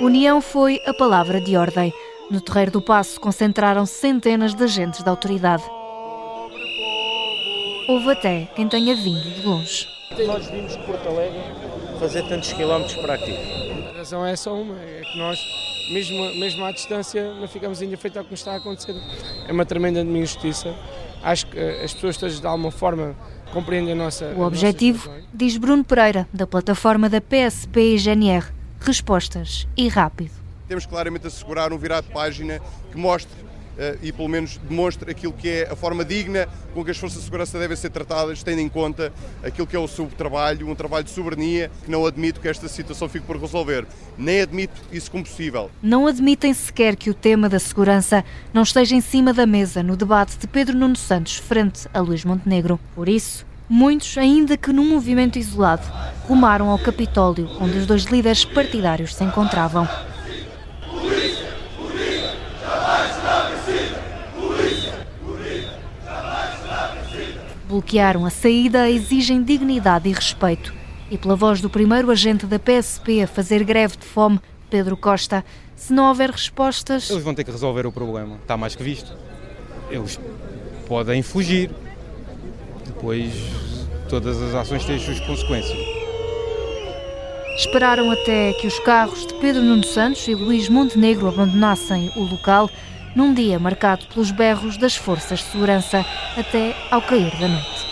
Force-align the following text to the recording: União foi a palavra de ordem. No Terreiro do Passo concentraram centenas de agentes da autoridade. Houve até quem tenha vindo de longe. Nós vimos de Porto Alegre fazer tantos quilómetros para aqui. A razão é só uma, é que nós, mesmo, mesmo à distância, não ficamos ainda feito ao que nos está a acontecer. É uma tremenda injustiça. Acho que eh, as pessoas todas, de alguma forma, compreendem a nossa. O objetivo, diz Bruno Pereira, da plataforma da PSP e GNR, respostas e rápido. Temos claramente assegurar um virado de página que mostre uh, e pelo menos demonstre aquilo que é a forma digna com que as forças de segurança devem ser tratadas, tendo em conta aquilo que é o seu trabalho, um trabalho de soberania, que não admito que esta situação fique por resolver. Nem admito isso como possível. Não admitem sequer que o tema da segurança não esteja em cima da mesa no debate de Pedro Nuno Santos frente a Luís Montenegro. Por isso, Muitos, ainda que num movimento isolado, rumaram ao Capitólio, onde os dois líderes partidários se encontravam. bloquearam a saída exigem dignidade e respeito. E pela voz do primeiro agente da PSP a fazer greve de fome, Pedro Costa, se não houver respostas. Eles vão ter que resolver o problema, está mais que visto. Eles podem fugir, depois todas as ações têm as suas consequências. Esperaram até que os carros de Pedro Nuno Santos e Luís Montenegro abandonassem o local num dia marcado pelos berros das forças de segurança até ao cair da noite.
União 0.00 0.40
foi 0.40 0.80
a 0.86 0.94
palavra 0.94 1.40
de 1.40 1.56
ordem. 1.56 1.92
No 2.30 2.40
Terreiro 2.40 2.72
do 2.72 2.82
Passo 2.82 3.20
concentraram 3.20 3.86
centenas 3.86 4.54
de 4.54 4.64
agentes 4.64 5.02
da 5.02 5.10
autoridade. 5.10 5.62
Houve 7.88 8.10
até 8.10 8.48
quem 8.54 8.68
tenha 8.68 8.94
vindo 8.94 9.22
de 9.22 9.46
longe. 9.46 9.86
Nós 10.26 10.46
vimos 10.50 10.76
de 10.76 10.82
Porto 10.84 11.08
Alegre 11.08 11.40
fazer 11.98 12.22
tantos 12.28 12.52
quilómetros 12.52 12.96
para 12.96 13.14
aqui. 13.14 13.34
A 13.94 13.98
razão 13.98 14.24
é 14.24 14.34
só 14.36 14.54
uma, 14.54 14.74
é 14.74 15.02
que 15.04 15.18
nós, 15.18 15.38
mesmo, 15.90 16.34
mesmo 16.36 16.64
à 16.64 16.72
distância, 16.72 17.34
não 17.34 17.46
ficamos 17.46 17.80
ainda 17.80 17.96
feito 17.96 18.18
ao 18.18 18.24
que 18.24 18.30
nos 18.30 18.40
está 18.40 18.52
a 18.52 18.56
acontecer. 18.56 18.94
É 19.46 19.52
uma 19.52 19.64
tremenda 19.64 20.00
injustiça. 20.00 20.74
Acho 21.22 21.46
que 21.46 21.58
eh, 21.58 21.84
as 21.84 21.94
pessoas 21.94 22.16
todas, 22.16 22.40
de 22.40 22.46
alguma 22.46 22.70
forma, 22.70 23.14
compreendem 23.52 23.92
a 23.92 23.96
nossa. 23.96 24.26
O 24.36 24.42
objetivo, 24.42 25.10
diz 25.32 25.56
Bruno 25.56 25.84
Pereira, 25.84 26.28
da 26.32 26.46
plataforma 26.46 27.08
da 27.08 27.20
PSP 27.20 27.94
e 27.94 27.98
GNR, 27.98 28.46
respostas 28.82 29.66
e 29.76 29.88
rápido. 29.88 30.32
Temos 30.68 30.86
claramente 30.86 31.26
assegurar 31.26 31.72
um 31.72 31.78
virado 31.78 32.06
de 32.06 32.12
página 32.12 32.60
que 32.90 32.96
mostre 32.96 33.36
uh, 33.72 33.98
e 34.02 34.12
pelo 34.12 34.28
menos 34.28 34.58
demonstre 34.58 35.10
aquilo 35.10 35.32
que 35.32 35.48
é 35.48 35.68
a 35.70 35.76
forma 35.76 36.04
digna 36.04 36.48
com 36.74 36.84
que 36.84 36.90
as 36.90 36.96
forças 36.96 37.18
de 37.18 37.24
segurança 37.24 37.58
devem 37.58 37.76
ser 37.76 37.90
tratadas, 37.90 38.42
tendo 38.42 38.60
em 38.60 38.68
conta 38.68 39.12
aquilo 39.42 39.66
que 39.66 39.76
é 39.76 39.78
o 39.78 39.88
seu 39.88 40.06
trabalho, 40.06 40.68
um 40.68 40.74
trabalho 40.74 41.04
de 41.04 41.10
soberania, 41.10 41.70
que 41.84 41.90
não 41.90 42.06
admito 42.06 42.40
que 42.40 42.48
esta 42.48 42.68
situação 42.68 43.08
fique 43.08 43.26
por 43.26 43.38
resolver. 43.38 43.86
Nem 44.16 44.40
admito 44.40 44.80
isso 44.90 45.10
como 45.10 45.24
possível. 45.24 45.70
Não 45.82 46.06
admitem 46.06 46.54
sequer 46.54 46.96
que 46.96 47.10
o 47.10 47.14
tema 47.14 47.48
da 47.48 47.58
segurança 47.58 48.24
não 48.52 48.62
esteja 48.62 48.94
em 48.94 49.00
cima 49.00 49.32
da 49.32 49.46
mesa 49.46 49.82
no 49.82 49.96
debate 49.96 50.38
de 50.38 50.46
Pedro 50.46 50.76
Nuno 50.76 50.96
Santos 50.96 51.36
frente 51.36 51.88
a 51.92 52.00
Luís 52.00 52.24
Montenegro. 52.24 52.78
Por 52.94 53.08
isso, 53.08 53.44
Muitos, 53.74 54.18
ainda 54.18 54.54
que 54.54 54.70
num 54.70 54.86
movimento 54.86 55.38
isolado, 55.38 55.90
rumaram 56.28 56.68
ao 56.68 56.78
Capitólio, 56.78 57.48
onde 57.58 57.78
os 57.78 57.86
dois 57.86 58.02
líderes 58.04 58.44
partidários 58.44 59.14
se 59.14 59.24
encontravam. 59.24 59.88
bloquearam 67.66 68.26
a 68.26 68.30
saída 68.30 68.90
exigem 68.90 69.42
dignidade 69.42 70.06
e 70.06 70.12
respeito. 70.12 70.74
E 71.10 71.16
pela 71.16 71.34
voz 71.34 71.62
do 71.62 71.70
primeiro 71.70 72.10
agente 72.10 72.44
da 72.44 72.58
PSP 72.58 73.22
a 73.22 73.26
fazer 73.26 73.64
greve 73.64 73.96
de 73.96 74.04
fome, 74.04 74.38
Pedro 74.68 74.98
Costa, 74.98 75.42
se 75.74 75.94
não 75.94 76.08
houver 76.08 76.28
respostas. 76.28 77.08
Eles 77.08 77.24
vão 77.24 77.34
ter 77.34 77.42
que 77.42 77.50
resolver 77.50 77.86
o 77.86 77.92
problema, 77.92 78.36
está 78.36 78.54
mais 78.54 78.76
que 78.76 78.82
visto. 78.82 79.16
Eles 79.90 80.20
podem 80.86 81.22
fugir, 81.22 81.70
depois 82.92 83.32
todas 84.08 84.40
as 84.40 84.54
ações 84.54 84.84
têm 84.84 84.96
as 84.96 85.02
suas 85.02 85.20
consequências. 85.20 85.78
Esperaram 87.56 88.10
até 88.10 88.52
que 88.54 88.66
os 88.66 88.78
carros 88.80 89.26
de 89.26 89.34
Pedro 89.34 89.62
Nuno 89.62 89.84
Santos 89.84 90.26
e 90.26 90.34
Luís 90.34 90.68
Montenegro 90.68 91.28
abandonassem 91.28 92.10
o 92.16 92.22
local 92.22 92.70
num 93.14 93.34
dia 93.34 93.58
marcado 93.58 94.06
pelos 94.06 94.30
berros 94.30 94.76
das 94.76 94.96
forças 94.96 95.40
de 95.40 95.46
segurança 95.46 96.04
até 96.36 96.74
ao 96.90 97.02
cair 97.02 97.30
da 97.38 97.48
noite. 97.48 97.91